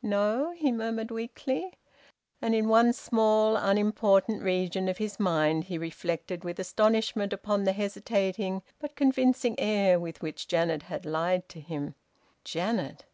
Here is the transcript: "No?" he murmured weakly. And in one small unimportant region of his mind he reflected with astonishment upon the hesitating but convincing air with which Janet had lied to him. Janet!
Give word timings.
"No?" 0.00 0.52
he 0.56 0.72
murmured 0.72 1.10
weakly. 1.10 1.74
And 2.40 2.54
in 2.54 2.66
one 2.66 2.94
small 2.94 3.56
unimportant 3.56 4.42
region 4.42 4.88
of 4.88 4.96
his 4.96 5.20
mind 5.20 5.64
he 5.64 5.76
reflected 5.76 6.44
with 6.44 6.58
astonishment 6.58 7.34
upon 7.34 7.64
the 7.64 7.74
hesitating 7.74 8.62
but 8.78 8.96
convincing 8.96 9.54
air 9.60 10.00
with 10.00 10.22
which 10.22 10.48
Janet 10.48 10.84
had 10.84 11.04
lied 11.04 11.46
to 11.50 11.60
him. 11.60 11.94
Janet! 12.42 13.04